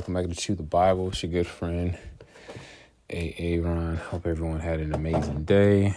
Welcome 0.00 0.14
back 0.14 0.28
to 0.28 0.34
Chew 0.34 0.54
the 0.54 0.62
Bible. 0.62 1.08
It's 1.08 1.22
your 1.22 1.30
good 1.30 1.46
friend, 1.46 1.98
A. 3.10 3.34
Aaron. 3.36 3.98
Hope 3.98 4.26
everyone 4.26 4.58
had 4.58 4.80
an 4.80 4.94
amazing 4.94 5.44
day. 5.44 5.94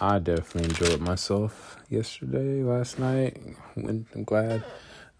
I 0.00 0.18
definitely 0.18 0.64
enjoyed 0.64 1.00
myself 1.00 1.76
yesterday, 1.88 2.64
last 2.64 2.98
night. 2.98 3.36
I'm 3.76 4.24
glad 4.24 4.64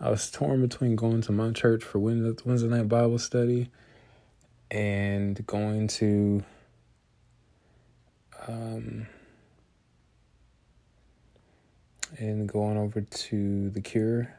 I 0.01 0.11
was 0.11 0.29
torn 0.29 0.61
between 0.61 0.96
going 0.96 1.21
to 1.21 1.31
my 1.31 1.53
church 1.53 1.85
for 1.85 2.01
Wednesday 2.01 2.67
night 2.67 2.89
Bible 2.89 3.21
study 3.21 3.71
and 4.73 5.47
going 5.47 5.87
to 5.87 6.43
um 8.49 9.07
and 12.19 12.49
going 12.49 12.77
over 12.77 13.03
to 13.03 13.71
the 13.71 13.81
Cure 13.81 14.35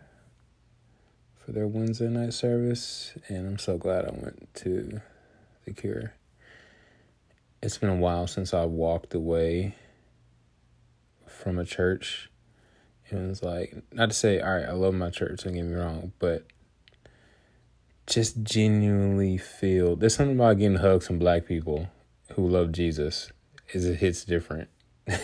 for 1.43 1.51
their 1.51 1.67
Wednesday 1.67 2.07
night 2.07 2.33
service, 2.33 3.13
and 3.27 3.47
I'm 3.47 3.57
so 3.57 3.77
glad 3.77 4.05
I 4.05 4.11
went 4.11 4.53
to 4.55 5.01
the 5.65 5.73
Cure. 5.73 6.13
It's 7.61 7.77
been 7.77 7.89
a 7.89 7.95
while 7.95 8.27
since 8.27 8.53
I 8.53 8.65
walked 8.65 9.13
away 9.13 9.75
from 11.27 11.57
a 11.57 11.65
church. 11.65 12.29
It 13.09 13.15
was 13.15 13.43
like, 13.43 13.75
not 13.91 14.09
to 14.09 14.15
say, 14.15 14.39
all 14.39 14.55
right, 14.55 14.65
I 14.65 14.73
love 14.73 14.93
my 14.93 15.09
church, 15.09 15.43
don't 15.43 15.53
get 15.53 15.63
me 15.63 15.75
wrong, 15.75 16.13
but 16.19 16.45
just 18.07 18.43
genuinely 18.43 19.37
feel 19.37 19.95
there's 19.95 20.15
something 20.15 20.35
about 20.35 20.57
getting 20.57 20.77
hugs 20.77 21.07
from 21.07 21.19
black 21.19 21.45
people 21.45 21.87
who 22.33 22.47
love 22.47 22.71
Jesus 22.71 23.31
is 23.73 23.85
it 23.85 23.97
hits 23.97 24.25
different. 24.25 24.69
uh, 25.07 25.17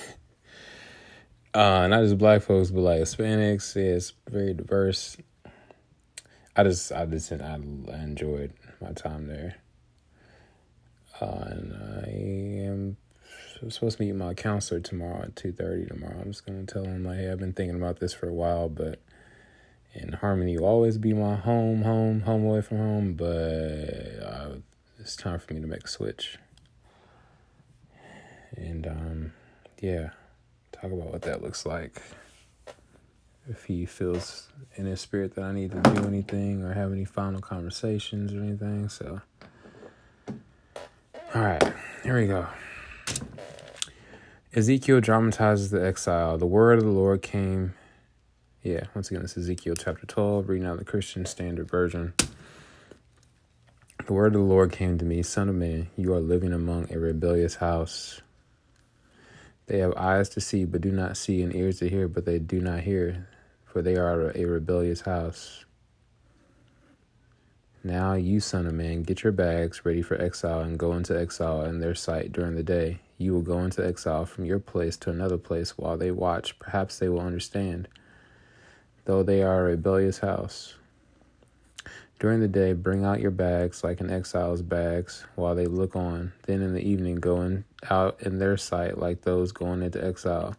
not 1.54 2.02
just 2.02 2.18
black 2.18 2.42
folks, 2.42 2.72
but 2.72 2.82
like 2.82 3.02
Hispanics. 3.02 3.76
Yeah, 3.76 3.96
it's 3.96 4.14
very 4.30 4.54
diverse. 4.54 5.18
I 6.58 6.64
just, 6.64 6.92
I 6.92 7.06
just, 7.06 7.32
I 7.32 7.54
enjoyed 8.02 8.52
my 8.82 8.92
time 8.92 9.28
there. 9.28 9.58
Uh, 11.22 11.46
and 11.52 11.74
I 11.74 12.10
am 12.68 12.98
supposed 13.70 13.98
to 13.98 14.04
meet 14.04 14.14
my 14.14 14.34
counselor 14.34 14.80
tomorrow 14.80 15.22
at 15.24 15.36
two 15.36 15.52
thirty 15.52 15.86
tomorrow. 15.86 16.18
I'm 16.20 16.32
just 16.32 16.48
gonna 16.48 16.66
tell 16.66 16.84
him 16.84 17.06
like, 17.06 17.18
hey, 17.18 17.32
I've 17.32 17.40
been 17.40 17.54
thinking 17.54 17.76
about 17.76 18.00
this 18.00 18.14
for 18.14 18.28
a 18.28 18.34
while, 18.34 18.70
but 18.70 19.00
in 19.94 20.14
Harmony 20.14 20.58
will 20.58 20.66
always 20.66 20.98
be 20.98 21.14
my 21.14 21.36
home, 21.36 21.84
home, 21.84 22.22
home 22.22 22.44
away 22.44 22.62
from 22.62 22.78
home. 22.78 23.14
But 23.14 24.20
uh, 24.24 24.50
it's 25.00 25.16
time 25.16 25.40
for 25.40 25.54
me 25.54 25.62
to 25.62 25.68
make 25.68 25.84
a 25.84 25.88
switch. 25.88 26.40
And 28.56 28.88
um, 28.88 29.34
yeah, 29.80 30.10
talk 30.72 30.86
about 30.86 31.12
what 31.12 31.22
that 31.24 31.44
looks 31.44 31.68
like 31.68 32.02
if 33.50 33.66
he 33.66 33.86
feels 33.86 34.50
in 34.76 34.86
his 34.86 35.00
spirit 35.00 35.36
that 35.36 35.44
I 35.44 35.52
need 35.54 35.72
to 35.72 35.82
do 35.82 36.06
anything 36.06 36.64
or 36.64 36.74
have 36.74 36.92
any 36.92 37.06
final 37.06 37.40
conversations 37.40 38.34
or 38.34 38.42
anything. 38.42 38.90
So, 38.90 39.22
all 41.34 41.42
right, 41.42 41.74
here 42.04 42.20
we 42.20 42.28
go. 42.28 42.48
Ezekiel 44.54 45.02
dramatizes 45.02 45.72
the 45.72 45.86
exile. 45.86 46.38
The 46.38 46.46
word 46.46 46.80
of 46.80 46.86
the 46.86 46.92
Lord 46.92 47.22
came. 47.22 47.74
Yeah, 48.64 48.86
once 48.94 49.10
again, 49.10 49.22
this 49.22 49.38
is 49.38 49.46
Ezekiel 49.46 49.76
chapter 49.76 50.06
12, 50.06 50.50
reading 50.50 50.68
out 50.68 50.78
the 50.78 50.86
Christian 50.86 51.26
Standard 51.26 51.70
Version. 51.70 52.14
The 54.06 54.14
word 54.14 54.36
of 54.36 54.42
the 54.42 54.48
Lord 54.48 54.72
came 54.72 54.98
to 54.98 55.06
me, 55.06 55.22
Son 55.22 55.48
of 55.48 55.56
man, 55.56 55.90
you 55.96 56.14
are 56.14 56.20
living 56.20 56.54
among 56.54 56.92
a 56.92 57.00
rebellious 57.00 57.56
house. 57.56 58.22
They 59.68 59.80
have 59.80 59.94
eyes 59.96 60.30
to 60.30 60.42
see, 60.42 60.66
but 60.66 60.82
do 60.82 60.92
not 60.92 61.18
see, 61.18 61.42
and 61.42 61.54
ears 61.56 61.80
to 61.80 61.90
hear, 61.90 62.08
but 62.08 62.26
they 62.26 62.40
do 62.40 62.60
not 62.60 62.82
hear 62.82 63.28
for 63.78 63.84
they 63.84 63.96
are 63.96 64.32
a 64.36 64.46
rebellious 64.46 65.02
house. 65.02 65.64
Now, 67.84 68.14
you 68.14 68.40
son 68.40 68.66
of 68.66 68.74
man, 68.74 69.04
get 69.04 69.22
your 69.22 69.32
bags 69.32 69.86
ready 69.86 70.02
for 70.02 70.20
exile 70.20 70.62
and 70.62 70.80
go 70.80 70.94
into 70.94 71.16
exile 71.16 71.64
in 71.64 71.80
their 71.80 71.94
sight 71.94 72.32
during 72.32 72.56
the 72.56 72.64
day. 72.64 73.02
You 73.20 73.34
will 73.34 73.44
go 73.44 73.60
into 73.60 73.86
exile 73.86 74.26
from 74.26 74.46
your 74.46 74.58
place 74.58 74.98
to 74.98 75.12
another 75.12 75.38
place 75.38 75.78
while 75.78 75.96
they 75.96 76.10
watch. 76.10 76.58
Perhaps 76.58 76.98
they 76.98 77.08
will 77.08 77.22
understand, 77.22 77.88
though 79.06 79.22
they 79.22 79.44
are 79.44 79.60
a 79.60 79.70
rebellious 79.70 80.18
house. 80.18 80.74
During 82.20 82.40
the 82.40 82.48
day, 82.48 82.74
bring 82.74 83.06
out 83.06 83.22
your 83.22 83.30
bags 83.30 83.84
like 83.84 84.02
an 84.02 84.10
exile's 84.10 84.64
bags 84.64 85.24
while 85.36 85.54
they 85.54 85.68
look 85.68 85.96
on. 85.96 86.34
Then 86.48 86.64
in 86.64 86.74
the 86.74 86.82
evening, 86.82 87.18
go 87.18 87.44
in, 87.44 87.64
out 87.92 88.24
in 88.24 88.40
their 88.40 88.58
sight 88.58 88.98
like 88.98 89.22
those 89.22 89.52
going 89.52 89.84
into 89.84 90.04
exile. 90.04 90.56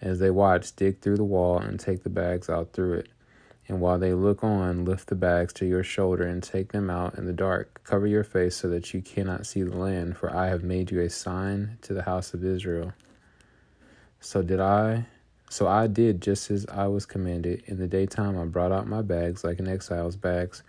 As 0.00 0.18
they 0.18 0.30
watch, 0.30 0.74
dig 0.76 1.00
through 1.00 1.16
the 1.16 1.24
wall 1.24 1.58
and 1.58 1.78
take 1.78 2.02
the 2.02 2.10
bags 2.10 2.48
out 2.48 2.72
through 2.72 2.94
it. 2.94 3.08
And 3.68 3.80
while 3.80 3.98
they 3.98 4.14
look 4.14 4.42
on, 4.42 4.84
lift 4.84 5.08
the 5.08 5.14
bags 5.14 5.52
to 5.54 5.66
your 5.66 5.84
shoulder 5.84 6.24
and 6.24 6.42
take 6.42 6.72
them 6.72 6.90
out 6.90 7.16
in 7.16 7.26
the 7.26 7.32
dark. 7.32 7.82
Cover 7.84 8.06
your 8.06 8.24
face 8.24 8.56
so 8.56 8.68
that 8.68 8.92
you 8.92 9.00
cannot 9.00 9.46
see 9.46 9.62
the 9.62 9.76
land, 9.76 10.16
for 10.16 10.34
I 10.34 10.48
have 10.48 10.64
made 10.64 10.90
you 10.90 11.00
a 11.00 11.10
sign 11.10 11.78
to 11.82 11.94
the 11.94 12.02
house 12.02 12.34
of 12.34 12.44
Israel. 12.44 12.92
So 14.18 14.42
did 14.42 14.60
I 14.60 15.06
so 15.50 15.66
I 15.66 15.88
did 15.88 16.22
just 16.22 16.48
as 16.52 16.64
I 16.66 16.86
was 16.86 17.04
commanded. 17.06 17.64
In 17.66 17.78
the 17.78 17.88
daytime, 17.88 18.38
I 18.38 18.44
brought 18.44 18.70
out 18.70 18.86
my 18.86 19.02
bags 19.02 19.42
like 19.42 19.58
an 19.58 19.66
exile's 19.66 20.14
bags. 20.14 20.62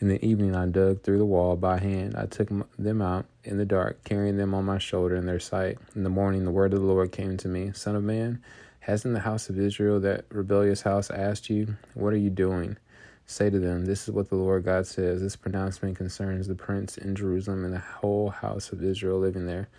In 0.00 0.08
the 0.08 0.22
evening, 0.26 0.56
I 0.56 0.66
dug 0.66 1.02
through 1.02 1.18
the 1.18 1.24
wall 1.24 1.54
by 1.54 1.78
hand. 1.78 2.16
I 2.16 2.26
took 2.26 2.48
them 2.76 3.00
out 3.00 3.26
in 3.44 3.58
the 3.58 3.64
dark, 3.64 4.02
carrying 4.02 4.36
them 4.36 4.52
on 4.52 4.64
my 4.64 4.78
shoulder 4.78 5.14
in 5.14 5.26
their 5.26 5.38
sight. 5.38 5.78
In 5.94 6.02
the 6.02 6.10
morning, 6.10 6.44
the 6.44 6.50
word 6.50 6.74
of 6.74 6.80
the 6.80 6.86
Lord 6.86 7.12
came 7.12 7.36
to 7.36 7.48
me 7.48 7.70
Son 7.74 7.94
of 7.94 8.02
man, 8.02 8.42
Hasn't 8.84 9.14
the 9.14 9.20
house 9.20 9.48
of 9.48 9.58
Israel, 9.58 9.98
that 10.00 10.26
rebellious 10.28 10.82
house, 10.82 11.10
asked 11.10 11.48
you, 11.48 11.78
What 11.94 12.12
are 12.12 12.18
you 12.18 12.28
doing? 12.28 12.76
Say 13.24 13.48
to 13.48 13.58
them, 13.58 13.86
This 13.86 14.06
is 14.06 14.14
what 14.14 14.28
the 14.28 14.36
Lord 14.36 14.64
God 14.64 14.86
says. 14.86 15.22
This 15.22 15.36
pronouncement 15.36 15.96
concerns 15.96 16.48
the 16.48 16.54
prince 16.54 16.98
in 16.98 17.16
Jerusalem 17.16 17.64
and 17.64 17.72
the 17.72 17.78
whole 17.78 18.28
house 18.28 18.72
of 18.72 18.84
Israel 18.84 19.18
living 19.18 19.46
there. 19.46 19.70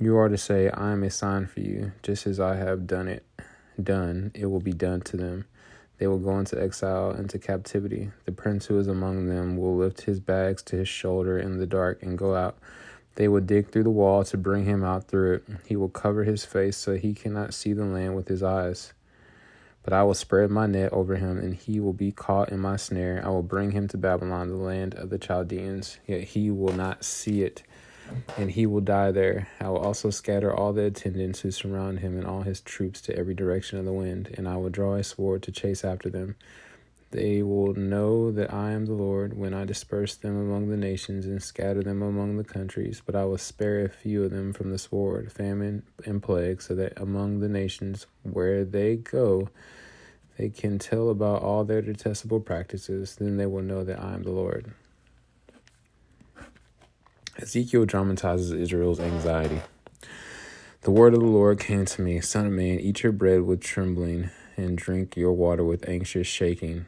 You 0.00 0.16
are 0.16 0.28
to 0.28 0.36
say, 0.36 0.68
I 0.68 0.90
am 0.90 1.04
a 1.04 1.10
sign 1.10 1.46
for 1.46 1.60
you, 1.60 1.92
just 2.02 2.26
as 2.26 2.40
I 2.40 2.56
have 2.56 2.88
done 2.88 3.06
it. 3.06 3.24
Done, 3.80 4.32
it 4.34 4.46
will 4.46 4.58
be 4.58 4.72
done 4.72 5.02
to 5.02 5.16
them. 5.16 5.44
They 5.98 6.08
will 6.08 6.18
go 6.18 6.36
into 6.36 6.60
exile, 6.60 7.12
into 7.12 7.38
captivity. 7.38 8.10
The 8.24 8.32
prince 8.32 8.66
who 8.66 8.80
is 8.80 8.88
among 8.88 9.28
them 9.28 9.56
will 9.56 9.76
lift 9.76 10.00
his 10.00 10.18
bags 10.18 10.60
to 10.64 10.76
his 10.78 10.88
shoulder 10.88 11.38
in 11.38 11.58
the 11.58 11.66
dark 11.66 12.02
and 12.02 12.18
go 12.18 12.34
out. 12.34 12.58
They 13.16 13.28
will 13.28 13.40
dig 13.40 13.68
through 13.68 13.84
the 13.84 13.90
wall 13.90 14.24
to 14.24 14.36
bring 14.36 14.64
him 14.64 14.82
out 14.82 15.08
through 15.08 15.34
it. 15.34 15.44
He 15.66 15.76
will 15.76 15.88
cover 15.88 16.24
his 16.24 16.44
face 16.44 16.76
so 16.76 16.96
he 16.96 17.14
cannot 17.14 17.54
see 17.54 17.72
the 17.72 17.84
land 17.84 18.16
with 18.16 18.28
his 18.28 18.42
eyes. 18.42 18.92
But 19.84 19.92
I 19.92 20.02
will 20.02 20.14
spread 20.14 20.50
my 20.50 20.66
net 20.66 20.92
over 20.92 21.16
him, 21.16 21.38
and 21.38 21.54
he 21.54 21.78
will 21.78 21.92
be 21.92 22.10
caught 22.10 22.48
in 22.48 22.58
my 22.58 22.76
snare. 22.76 23.22
I 23.24 23.28
will 23.28 23.42
bring 23.42 23.72
him 23.72 23.86
to 23.88 23.98
Babylon, 23.98 24.48
the 24.48 24.56
land 24.56 24.94
of 24.94 25.10
the 25.10 25.18
Chaldeans, 25.18 25.98
yet 26.06 26.22
he 26.22 26.50
will 26.50 26.72
not 26.72 27.04
see 27.04 27.42
it, 27.42 27.62
and 28.38 28.50
he 28.50 28.64
will 28.64 28.80
die 28.80 29.12
there. 29.12 29.48
I 29.60 29.68
will 29.68 29.78
also 29.78 30.08
scatter 30.08 30.52
all 30.52 30.72
the 30.72 30.86
attendants 30.86 31.40
who 31.40 31.50
surround 31.50 32.00
him 32.00 32.16
and 32.16 32.26
all 32.26 32.42
his 32.42 32.62
troops 32.62 33.02
to 33.02 33.16
every 33.16 33.34
direction 33.34 33.78
of 33.78 33.84
the 33.84 33.92
wind, 33.92 34.34
and 34.38 34.48
I 34.48 34.56
will 34.56 34.70
draw 34.70 34.94
a 34.94 35.04
sword 35.04 35.42
to 35.42 35.52
chase 35.52 35.84
after 35.84 36.08
them. 36.08 36.36
They 37.14 37.44
will 37.44 37.74
know 37.74 38.32
that 38.32 38.52
I 38.52 38.72
am 38.72 38.86
the 38.86 38.92
Lord 38.92 39.38
when 39.38 39.54
I 39.54 39.64
disperse 39.64 40.16
them 40.16 40.36
among 40.36 40.68
the 40.68 40.76
nations 40.76 41.26
and 41.26 41.40
scatter 41.40 41.80
them 41.80 42.02
among 42.02 42.38
the 42.38 42.42
countries, 42.42 43.02
but 43.06 43.14
I 43.14 43.24
will 43.24 43.38
spare 43.38 43.84
a 43.84 43.88
few 43.88 44.24
of 44.24 44.32
them 44.32 44.52
from 44.52 44.72
the 44.72 44.78
sword, 44.78 45.30
famine, 45.30 45.84
and 46.04 46.20
plague, 46.20 46.60
so 46.60 46.74
that 46.74 47.00
among 47.00 47.38
the 47.38 47.48
nations 47.48 48.08
where 48.24 48.64
they 48.64 48.96
go, 48.96 49.48
they 50.38 50.48
can 50.48 50.80
tell 50.80 51.08
about 51.08 51.40
all 51.40 51.62
their 51.62 51.82
detestable 51.82 52.40
practices. 52.40 53.14
Then 53.14 53.36
they 53.36 53.46
will 53.46 53.62
know 53.62 53.84
that 53.84 54.02
I 54.02 54.14
am 54.14 54.24
the 54.24 54.32
Lord. 54.32 54.72
Ezekiel 57.40 57.84
dramatizes 57.84 58.50
Israel's 58.50 58.98
anxiety. 58.98 59.60
The 60.80 60.90
word 60.90 61.14
of 61.14 61.20
the 61.20 61.26
Lord 61.26 61.60
came 61.60 61.84
to 61.84 62.02
me 62.02 62.20
Son 62.20 62.46
of 62.46 62.52
man, 62.52 62.80
eat 62.80 63.04
your 63.04 63.12
bread 63.12 63.42
with 63.42 63.60
trembling, 63.60 64.30
and 64.56 64.76
drink 64.76 65.16
your 65.16 65.32
water 65.32 65.62
with 65.62 65.88
anxious 65.88 66.26
shaking. 66.26 66.86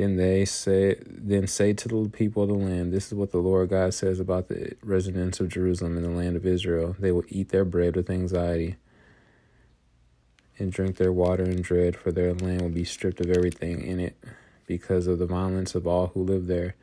Then 0.00 0.16
they 0.16 0.46
say, 0.46 0.96
then 1.06 1.46
say 1.46 1.74
to 1.74 1.86
the 1.86 2.08
people 2.08 2.44
of 2.44 2.48
the 2.48 2.54
land, 2.54 2.90
This 2.90 3.08
is 3.08 3.12
what 3.12 3.32
the 3.32 3.38
Lord 3.38 3.68
God 3.68 3.92
says 3.92 4.18
about 4.18 4.48
the 4.48 4.74
residents 4.82 5.40
of 5.40 5.50
Jerusalem 5.50 5.98
and 5.98 6.06
the 6.06 6.08
land 6.08 6.36
of 6.36 6.46
Israel. 6.46 6.96
They 6.98 7.12
will 7.12 7.26
eat 7.28 7.50
their 7.50 7.66
bread 7.66 7.96
with 7.96 8.08
anxiety 8.08 8.76
and 10.58 10.72
drink 10.72 10.96
their 10.96 11.12
water 11.12 11.44
in 11.44 11.60
dread, 11.60 11.96
for 11.96 12.12
their 12.12 12.32
land 12.32 12.62
will 12.62 12.70
be 12.70 12.82
stripped 12.82 13.20
of 13.20 13.28
everything 13.28 13.82
in 13.82 14.00
it 14.00 14.16
because 14.66 15.06
of 15.06 15.18
the 15.18 15.26
violence 15.26 15.74
of 15.74 15.86
all 15.86 16.06
who 16.14 16.22
live 16.22 16.46
there. 16.46 16.76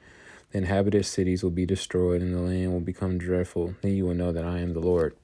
The 0.52 0.60
inhabited 0.60 1.08
cities 1.08 1.42
will 1.42 1.50
be 1.50 1.66
destroyed, 1.66 2.22
and 2.22 2.36
the 2.36 2.42
land 2.42 2.72
will 2.72 2.81
become 2.81 3.18
dreadful. 3.18 3.74
Then 3.81 3.96
you 3.96 4.06
will 4.06 4.14
know 4.14 4.31
that 4.31 4.46
I 4.46 4.60
am 4.60 4.74
the 4.74 4.80
Lord. 4.80 5.16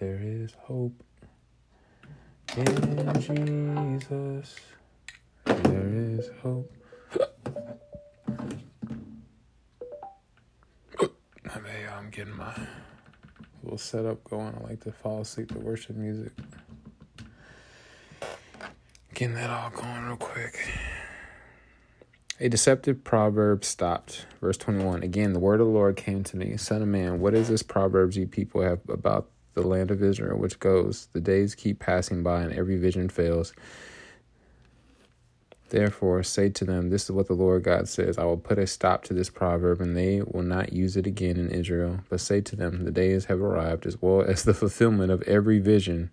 There 0.00 0.18
is 0.20 0.54
hope. 0.62 1.04
In 2.54 3.18
Jesus, 3.18 4.56
there 5.44 5.88
is 5.88 6.28
hope. 6.42 6.70
I'm 11.50 12.10
getting 12.10 12.36
my 12.36 12.52
little 13.62 13.78
setup 13.78 14.22
going. 14.24 14.54
I 14.54 14.68
like 14.68 14.80
to 14.80 14.92
fall 14.92 15.22
asleep 15.22 15.52
to 15.52 15.58
worship 15.60 15.96
music. 15.96 16.32
getting 19.14 19.34
that 19.36 19.48
all 19.48 19.70
going 19.70 20.04
real 20.04 20.16
quick. 20.16 20.58
A 22.38 22.50
deceptive 22.50 23.02
proverb 23.02 23.64
stopped. 23.64 24.26
Verse 24.42 24.58
21. 24.58 25.02
Again, 25.02 25.32
the 25.32 25.38
word 25.38 25.60
of 25.60 25.66
the 25.68 25.72
Lord 25.72 25.96
came 25.96 26.22
to 26.24 26.36
me 26.36 26.58
Son 26.58 26.82
of 26.82 26.88
man, 26.88 27.18
what 27.20 27.34
is 27.34 27.48
this 27.48 27.62
proverb 27.62 28.12
you 28.12 28.26
people 28.26 28.60
have 28.60 28.80
about 28.90 29.30
the 29.54 29.62
land 29.62 29.90
of 29.90 30.02
Israel, 30.02 30.38
which 30.38 30.58
goes, 30.60 31.08
The 31.12 31.20
days 31.20 31.54
keep 31.54 31.78
passing 31.78 32.22
by, 32.22 32.42
and 32.42 32.52
every 32.52 32.76
vision 32.76 33.08
fails. 33.08 33.52
Therefore, 35.72 36.22
say 36.22 36.50
to 36.50 36.64
them, 36.66 36.90
This 36.90 37.04
is 37.04 37.12
what 37.12 37.28
the 37.28 37.34
Lord 37.34 37.62
God 37.62 37.88
says 37.88 38.18
I 38.18 38.24
will 38.24 38.36
put 38.36 38.58
a 38.58 38.66
stop 38.66 39.04
to 39.04 39.14
this 39.14 39.30
proverb, 39.30 39.80
and 39.80 39.96
they 39.96 40.20
will 40.20 40.42
not 40.42 40.72
use 40.72 40.96
it 40.98 41.06
again 41.06 41.38
in 41.38 41.48
Israel. 41.50 42.00
But 42.10 42.20
say 42.20 42.42
to 42.42 42.56
them, 42.56 42.84
The 42.84 42.90
days 42.90 43.24
have 43.26 43.40
arrived, 43.40 43.86
as 43.86 44.00
well 44.00 44.20
as 44.20 44.42
the 44.42 44.54
fulfillment 44.62 45.10
of 45.10 45.22
every 45.22 45.58
vision. 45.58 46.12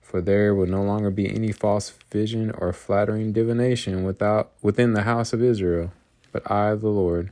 For 0.00 0.20
there 0.20 0.54
will 0.54 0.66
no 0.66 0.82
longer 0.82 1.10
be 1.10 1.28
any 1.28 1.52
false 1.52 1.90
vision 2.10 2.52
or 2.52 2.72
flattering 2.72 3.32
divination 3.32 4.04
without 4.04 4.52
within 4.62 4.92
the 4.92 5.02
house 5.02 5.32
of 5.32 5.42
Israel. 5.42 5.92
But 6.32 6.48
I, 6.50 6.74
the 6.74 6.88
Lord, 6.88 7.30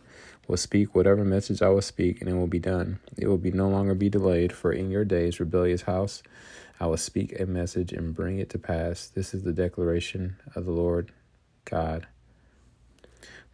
will 0.48 0.56
speak 0.56 0.94
whatever 0.94 1.24
message 1.24 1.62
I 1.62 1.68
will 1.68 1.82
speak, 1.82 2.20
and 2.20 2.28
it 2.28 2.34
will 2.34 2.48
be 2.48 2.58
done. 2.58 2.98
It 3.16 3.28
will 3.28 3.38
be 3.38 3.52
no 3.52 3.68
longer 3.68 3.94
be 3.94 4.08
delayed, 4.08 4.52
for 4.52 4.72
in 4.72 4.90
your 4.90 5.04
days, 5.04 5.38
rebellious 5.38 5.82
house, 5.82 6.22
I 6.80 6.86
will 6.86 6.96
speak 6.96 7.38
a 7.38 7.44
message 7.44 7.92
and 7.92 8.14
bring 8.14 8.38
it 8.38 8.50
to 8.50 8.58
pass. 8.58 9.08
This 9.08 9.34
is 9.34 9.42
the 9.42 9.52
declaration 9.52 10.36
of 10.56 10.64
the 10.64 10.72
Lord 10.72 11.12
God. 11.64 12.06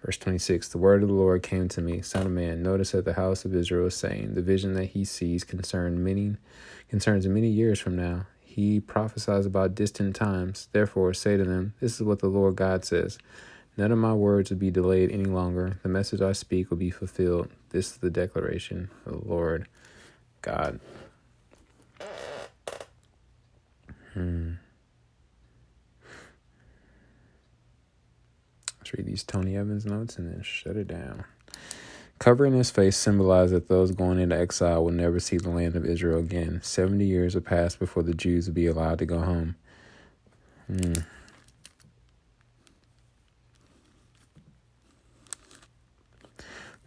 Verse 0.04 0.18
26 0.18 0.68
The 0.68 0.78
word 0.78 1.02
of 1.02 1.08
the 1.08 1.14
Lord 1.14 1.42
came 1.42 1.68
to 1.68 1.80
me, 1.80 2.00
Son 2.02 2.26
of 2.26 2.32
man, 2.32 2.62
notice 2.62 2.92
that 2.92 3.04
the 3.04 3.14
house 3.14 3.44
of 3.44 3.54
Israel 3.54 3.86
is 3.86 3.94
saying, 3.94 4.34
The 4.34 4.42
vision 4.42 4.74
that 4.74 4.86
he 4.86 5.04
sees 5.04 5.42
concern 5.42 6.04
many, 6.04 6.36
concerns 6.88 7.26
many 7.26 7.48
years 7.48 7.80
from 7.80 7.96
now. 7.96 8.26
He 8.40 8.78
prophesies 8.78 9.46
about 9.46 9.74
distant 9.74 10.14
times. 10.14 10.68
Therefore, 10.70 11.12
say 11.14 11.36
to 11.36 11.44
them, 11.44 11.74
This 11.80 11.94
is 11.94 12.02
what 12.02 12.20
the 12.20 12.28
Lord 12.28 12.54
God 12.54 12.84
says. 12.84 13.18
None 13.76 13.90
of 13.90 13.98
my 13.98 14.14
words 14.14 14.50
will 14.50 14.56
be 14.56 14.70
delayed 14.70 15.10
any 15.10 15.24
longer. 15.24 15.78
The 15.82 15.88
message 15.88 16.20
I 16.20 16.32
speak 16.32 16.70
will 16.70 16.76
be 16.76 16.90
fulfilled. 16.90 17.48
This 17.70 17.92
is 17.92 17.96
the 17.96 18.10
declaration 18.10 18.88
of 19.04 19.20
the 19.20 19.28
Lord 19.28 19.66
God. 20.42 20.78
Hmm. 24.12 24.52
Let's 28.78 28.92
read 28.94 29.06
these 29.06 29.24
Tony 29.24 29.56
Evans 29.56 29.86
notes 29.86 30.18
and 30.18 30.32
then 30.32 30.42
shut 30.42 30.76
it 30.76 30.86
down. 30.86 31.24
Covering 32.20 32.52
his 32.52 32.70
face 32.70 32.96
symbolized 32.96 33.52
that 33.52 33.68
those 33.68 33.90
going 33.90 34.20
into 34.20 34.38
exile 34.38 34.84
would 34.84 34.94
never 34.94 35.18
see 35.18 35.36
the 35.36 35.50
land 35.50 35.74
of 35.74 35.84
Israel 35.84 36.20
again. 36.20 36.60
Seventy 36.62 37.06
years 37.06 37.34
would 37.34 37.44
pass 37.44 37.74
before 37.74 38.04
the 38.04 38.14
Jews 38.14 38.46
would 38.46 38.54
be 38.54 38.66
allowed 38.66 39.00
to 39.00 39.06
go 39.06 39.18
home. 39.20 39.56
Hmm. 40.68 40.92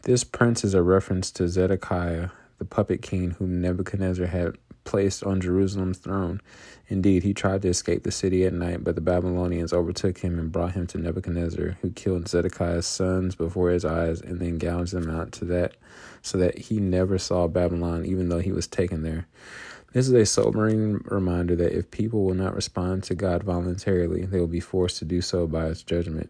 This 0.07 0.23
prince 0.23 0.63
is 0.63 0.73
a 0.73 0.81
reference 0.81 1.31
to 1.31 1.49
Zedekiah, 1.49 2.29
the 2.59 2.63
puppet 2.63 3.01
king 3.01 3.31
whom 3.31 3.59
Nebuchadnezzar 3.59 4.27
had 4.27 4.57
placed 4.85 5.21
on 5.21 5.41
Jerusalem's 5.41 5.97
throne. 5.97 6.39
Indeed, 6.87 7.23
he 7.23 7.33
tried 7.33 7.63
to 7.63 7.67
escape 7.67 8.03
the 8.03 8.11
city 8.13 8.45
at 8.45 8.53
night, 8.53 8.85
but 8.85 8.95
the 8.95 9.01
Babylonians 9.01 9.73
overtook 9.73 10.19
him 10.19 10.39
and 10.39 10.49
brought 10.49 10.75
him 10.75 10.87
to 10.87 10.97
Nebuchadnezzar, 10.97 11.77
who 11.81 11.91
killed 11.91 12.29
Zedekiah's 12.29 12.85
sons 12.85 13.35
before 13.35 13.69
his 13.69 13.83
eyes 13.83 14.21
and 14.21 14.39
then 14.39 14.59
gouged 14.59 14.93
them 14.93 15.09
out 15.09 15.33
to 15.33 15.45
that 15.45 15.75
so 16.21 16.37
that 16.37 16.57
he 16.57 16.79
never 16.79 17.17
saw 17.17 17.49
Babylon 17.49 18.05
even 18.05 18.29
though 18.29 18.39
he 18.39 18.53
was 18.53 18.65
taken 18.65 19.03
there. 19.03 19.27
This 19.91 20.07
is 20.07 20.13
a 20.13 20.25
sobering 20.25 21.01
reminder 21.03 21.57
that 21.57 21.77
if 21.77 21.91
people 21.91 22.23
will 22.23 22.33
not 22.33 22.55
respond 22.55 23.03
to 23.03 23.13
God 23.13 23.43
voluntarily, 23.43 24.25
they 24.25 24.39
will 24.39 24.47
be 24.47 24.61
forced 24.61 24.99
to 24.99 25.05
do 25.05 25.19
so 25.19 25.47
by 25.47 25.65
his 25.65 25.83
judgment. 25.83 26.29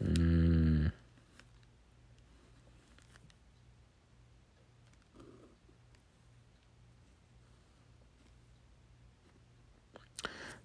Mm. 0.00 0.65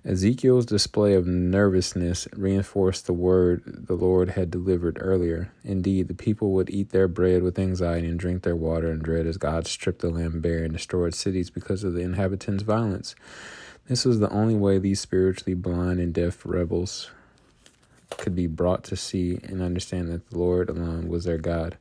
Ezekiel's 0.04 0.66
display 0.66 1.14
of 1.14 1.28
nervousness 1.28 2.28
reinforced 2.36 3.06
the 3.06 3.14
word 3.14 3.62
the 3.66 3.94
Lord 3.94 4.32
had 4.32 4.50
delivered 4.50 4.98
earlier. 5.00 5.52
Indeed, 5.64 6.08
the 6.08 6.16
people 6.16 6.54
would 6.54 6.72
eat 6.72 6.90
their 6.90 7.08
bread 7.08 7.44
with 7.44 7.60
anxiety 7.60 8.08
and 8.08 8.20
drink 8.20 8.42
their 8.42 8.56
water 8.56 8.92
in 8.92 9.00
dread 9.00 9.28
as 9.28 9.38
God 9.38 9.68
stripped 9.68 10.02
the 10.02 10.10
land 10.10 10.42
bare 10.42 10.64
and 10.64 10.74
destroyed 10.74 11.14
cities 11.14 11.52
because 11.52 11.84
of 11.84 11.94
the 11.94 12.02
inhabitants' 12.02 12.64
violence. 12.64 13.14
This 13.88 14.04
was 14.04 14.20
the 14.20 14.30
only 14.32 14.56
way 14.56 14.80
these 14.80 15.00
spiritually 15.00 15.54
blind 15.54 16.00
and 16.00 16.12
deaf 16.12 16.46
rebels 16.46 17.12
could 18.18 18.36
be 18.36 18.48
brought 18.48 18.84
to 18.86 18.96
see 18.96 19.40
and 19.44 19.62
understand 19.62 20.10
that 20.10 20.28
the 20.32 20.40
Lord 20.40 20.70
alone 20.70 21.10
was 21.10 21.26
their 21.26 21.38
God. 21.38 21.78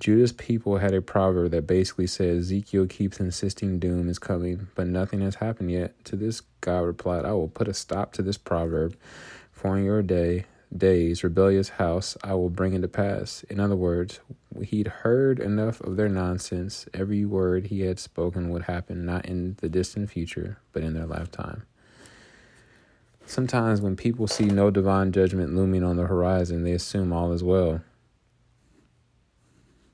Judah's 0.00 0.32
people 0.32 0.78
had 0.78 0.94
a 0.94 1.02
proverb 1.02 1.50
that 1.50 1.66
basically 1.66 2.06
said 2.06 2.36
Ezekiel 2.36 2.86
keeps 2.86 3.18
insisting 3.18 3.80
doom 3.80 4.08
is 4.08 4.20
coming, 4.20 4.68
but 4.76 4.86
nothing 4.86 5.20
has 5.22 5.36
happened 5.36 5.72
yet. 5.72 6.04
To 6.04 6.14
this, 6.16 6.42
God 6.60 6.80
replied, 6.80 7.24
I 7.24 7.32
will 7.32 7.48
put 7.48 7.66
a 7.66 7.74
stop 7.74 8.12
to 8.12 8.22
this 8.22 8.38
proverb. 8.38 8.96
For 9.50 9.76
in 9.76 9.84
your 9.84 10.02
day, 10.02 10.44
days, 10.76 11.24
rebellious 11.24 11.70
house, 11.70 12.16
I 12.22 12.34
will 12.34 12.48
bring 12.48 12.74
it 12.74 12.82
to 12.82 12.88
pass. 12.88 13.42
In 13.50 13.58
other 13.58 13.74
words, 13.74 14.20
he'd 14.62 14.86
heard 14.86 15.40
enough 15.40 15.80
of 15.80 15.96
their 15.96 16.08
nonsense. 16.08 16.86
Every 16.94 17.24
word 17.24 17.66
he 17.66 17.80
had 17.80 17.98
spoken 17.98 18.50
would 18.50 18.62
happen 18.62 19.04
not 19.04 19.26
in 19.26 19.56
the 19.60 19.68
distant 19.68 20.10
future, 20.10 20.58
but 20.72 20.84
in 20.84 20.94
their 20.94 21.06
lifetime. 21.06 21.64
Sometimes 23.26 23.80
when 23.80 23.96
people 23.96 24.28
see 24.28 24.44
no 24.44 24.70
divine 24.70 25.10
judgment 25.10 25.56
looming 25.56 25.82
on 25.82 25.96
the 25.96 26.06
horizon, 26.06 26.62
they 26.62 26.72
assume 26.72 27.12
all 27.12 27.32
is 27.32 27.42
well. 27.42 27.82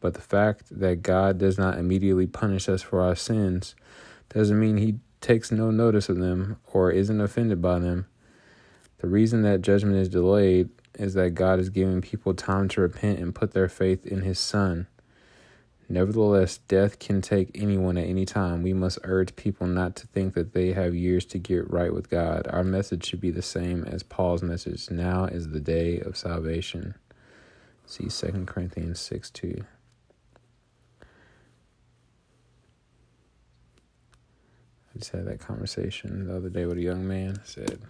But 0.05 0.13
the 0.13 0.21
fact 0.21 0.65
that 0.81 1.03
God 1.03 1.39
does 1.39 1.57
not 1.57 1.79
immediately 1.79 2.27
punish 2.27 2.69
us 2.69 2.83
for 2.83 3.01
our 3.01 3.17
sins 3.17 3.75
doesn't 4.29 4.61
mean 4.61 4.77
he 4.77 4.97
takes 5.23 5.51
no 5.51 5.71
notice 5.71 6.11
of 6.11 6.19
them 6.19 6.59
or 6.75 6.91
isn't 6.91 7.23
offended 7.23 7.63
by 7.63 7.79
them. 7.79 8.05
The 8.99 9.09
reason 9.09 9.41
that 9.45 9.63
judgment 9.63 9.97
is 9.97 10.11
delayed 10.11 10.69
is 10.99 11.15
that 11.15 11.31
God 11.31 11.59
is 11.59 11.71
giving 11.71 12.03
people 12.03 12.35
time 12.35 12.69
to 12.69 12.83
repent 12.83 13.19
and 13.19 13.35
put 13.35 13.53
their 13.53 13.67
faith 13.67 14.05
in 14.05 14.21
his 14.21 14.39
Son. 14.39 14.89
Nevertheless, 15.89 16.59
death 16.59 16.99
can 16.99 17.23
take 17.23 17.51
anyone 17.55 17.97
at 17.97 18.07
any 18.07 18.27
time. 18.27 18.63
We 18.63 18.75
must 18.75 18.99
urge 19.05 19.35
people 19.37 19.67
not 19.67 19.97
to 19.97 20.07
think 20.09 20.35
that 20.35 20.53
they 20.53 20.75
have 20.75 20.95
years 20.95 21.25
to 21.25 21.39
get 21.39 21.71
right 21.71 21.95
with 21.95 22.11
God. 22.11 22.47
Our 22.51 22.63
message 22.63 23.07
should 23.07 23.23
be 23.23 23.31
the 23.31 23.41
same 23.41 23.85
as 23.85 24.03
Paul's 24.03 24.43
message. 24.43 24.91
Now 24.91 25.25
is 25.25 25.49
the 25.49 25.61
day 25.61 25.99
of 25.99 26.19
salvation. 26.19 26.95
See 27.87 28.09
2 28.09 28.45
Corinthians 28.45 29.01
6 29.01 29.31
2. 29.31 29.65
I 34.95 34.99
just 34.99 35.11
had 35.11 35.27
that 35.27 35.41
conversation 35.41 36.29
the 36.29 36.37
other 36.37 36.49
day 36.49 36.67
with 36.67 36.79
a 36.79 36.83
young 36.83 37.07
man. 37.07 37.41
I 37.43 37.47
said, 37.47 37.81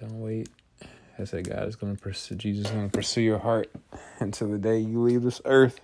"Don't 0.00 0.20
wait." 0.20 0.48
I 1.18 1.24
said, 1.24 1.48
"God 1.48 1.68
is 1.68 1.76
going 1.76 1.94
to 1.94 2.02
pursue. 2.02 2.36
Jesus 2.36 2.66
is 2.66 2.70
going 2.72 2.90
to 2.90 2.96
pursue 2.96 3.20
your 3.20 3.38
heart 3.38 3.70
until 4.18 4.48
the 4.48 4.58
day 4.58 4.78
you 4.78 5.00
leave 5.02 5.22
this 5.22 5.42
earth." 5.44 5.80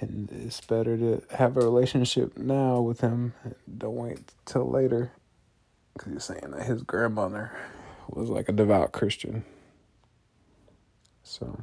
And 0.00 0.30
it's 0.32 0.60
better 0.60 0.96
to 0.96 1.22
have 1.36 1.56
a 1.56 1.60
relationship 1.60 2.36
now 2.36 2.80
with 2.80 3.00
him. 3.00 3.34
Don't 3.78 3.96
wait 3.96 4.32
till 4.44 4.68
later. 4.68 5.12
Because 5.94 6.12
he's 6.12 6.24
saying 6.24 6.50
that 6.52 6.64
his 6.64 6.82
grandmother 6.82 7.52
was 8.08 8.28
like 8.28 8.48
a 8.48 8.52
devout 8.52 8.92
Christian. 8.92 9.44
So. 11.22 11.62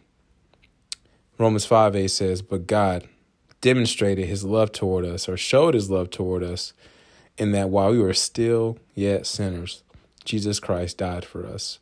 Romans 1.37 1.65
5 1.65 1.95
8 1.95 2.07
says, 2.07 2.41
But 2.41 2.67
God 2.67 3.07
demonstrated 3.61 4.27
his 4.27 4.43
love 4.43 4.71
toward 4.71 5.05
us, 5.05 5.29
or 5.29 5.37
showed 5.37 5.73
his 5.73 5.89
love 5.89 6.09
toward 6.09 6.43
us, 6.43 6.73
in 7.37 7.51
that 7.51 7.69
while 7.69 7.91
we 7.91 7.99
were 7.99 8.13
still 8.13 8.77
yet 8.93 9.25
sinners, 9.25 9.83
Jesus 10.25 10.59
Christ 10.59 10.97
died 10.97 11.25
for 11.25 11.45
us. 11.45 11.79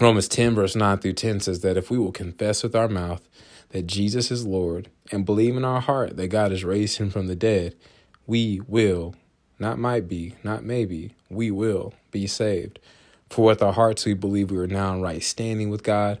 Romans 0.00 0.28
10, 0.28 0.54
verse 0.54 0.74
9 0.74 0.98
through 0.98 1.12
10 1.12 1.40
says 1.40 1.60
that 1.60 1.76
if 1.76 1.90
we 1.90 1.98
will 1.98 2.12
confess 2.12 2.62
with 2.62 2.74
our 2.74 2.88
mouth 2.88 3.28
that 3.70 3.86
Jesus 3.86 4.30
is 4.30 4.44
Lord 4.44 4.90
and 5.10 5.24
believe 5.24 5.56
in 5.56 5.64
our 5.64 5.80
heart 5.80 6.16
that 6.16 6.28
God 6.28 6.50
has 6.50 6.64
raised 6.64 6.98
him 6.98 7.10
from 7.10 7.26
the 7.26 7.36
dead, 7.36 7.76
we 8.26 8.60
will, 8.66 9.14
not 9.58 9.78
might 9.78 10.08
be, 10.08 10.34
not 10.42 10.64
maybe, 10.64 11.14
we 11.30 11.50
will 11.50 11.94
be 12.10 12.26
saved. 12.26 12.78
For 13.30 13.46
with 13.46 13.62
our 13.62 13.72
hearts 13.72 14.04
we 14.04 14.14
believe 14.14 14.50
we 14.50 14.58
are 14.58 14.66
now 14.66 14.94
in 14.94 15.02
right 15.02 15.22
standing 15.22 15.70
with 15.70 15.82
God, 15.82 16.20